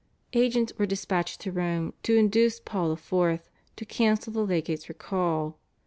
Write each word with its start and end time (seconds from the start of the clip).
Agents 0.33 0.73
were 0.79 0.87
dispatched 0.87 1.41
to 1.41 1.51
Rome 1.51 1.93
to 2.01 2.15
induce 2.17 2.59
Paul 2.59 2.91
IV. 2.93 3.41
to 3.75 3.85
cancel 3.85 4.33
the 4.33 4.41
legate's 4.43 4.89
recall. 4.89 5.59